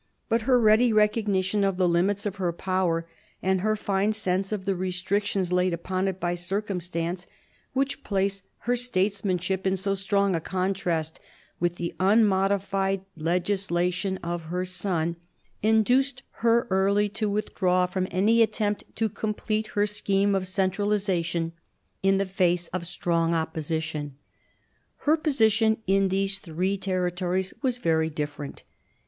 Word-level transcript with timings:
But 0.29 0.41
her 0.49 0.59
ready 0.59 0.91
recognition 0.91 1.63
of 1.63 1.77
the 1.77 1.83
/ 1.85 1.85
78 1.85 1.85
MARIA 2.01 2.15
THERESA 2.15 2.17
chap, 2.17 2.23
iv 2.23 2.25
limits 2.25 2.25
of 2.25 2.35
her 2.37 2.53
power, 2.53 3.07
and 3.43 3.61
her 3.61 3.75
fine 3.75 4.13
sense 4.13 4.51
of 4.51 4.65
the 4.65 4.75
restrictions 4.75 5.53
laid 5.53 5.73
upon 5.73 6.07
it 6.07 6.19
by 6.19 6.33
circumstance, 6.33 7.27
which 7.73 8.03
place 8.03 8.41
her 8.61 8.75
states 8.75 9.23
\: 9.23 9.23
manship 9.23 9.67
in 9.67 9.77
so 9.77 9.93
strong 9.93 10.33
a 10.33 10.41
contrast 10.41 11.19
with 11.59 11.75
the 11.75 11.93
unmodified' 11.99 13.01
J 13.15 13.23
legislation 13.23 14.17
of 14.23 14.45
her 14.45 14.65
son, 14.65 15.17
induced 15.61 16.23
her 16.41 16.65
early 16.71 17.07
to 17.09 17.29
withdraw 17.29 17.85
from 17.85 18.07
any 18.09 18.41
attempt 18.41 18.83
to 18.95 19.07
complete 19.07 19.67
her 19.77 19.85
scheme 19.85 20.33
of 20.33 20.45
centralisa 20.45 21.23
tion 21.23 21.51
in 22.01 22.17
the 22.17 22.25
face 22.25 22.69
of 22.69 22.87
strong 22.87 23.35
opposition. 23.35 24.15
Her 25.05 25.15
position 25.15 25.77
in 25.85 26.07
these 26.07 26.39
three 26.39 26.75
territories 26.75 27.53
was 27.61 27.77
very 27.77 28.09
different. 28.09 28.63